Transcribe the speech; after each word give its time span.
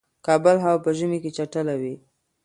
کابل 0.25 0.57
هوا 0.65 0.77
په 0.85 0.91
ژمی 0.97 1.19
کی 1.23 1.31
چټله 1.37 1.75
وی 1.81 1.95